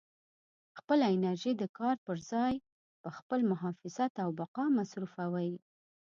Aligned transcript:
خپله 0.77 1.05
انرژي 1.15 1.51
د 1.57 1.63
کار 1.77 1.95
په 2.05 2.13
ځای 2.31 2.53
پر 3.01 3.11
خپل 3.19 3.39
محافظت 3.51 4.13
او 4.23 4.29
بقا 4.39 4.65
مصروفوئ. 4.79 5.51